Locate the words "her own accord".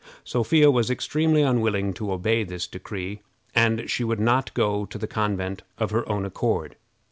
5.91-6.75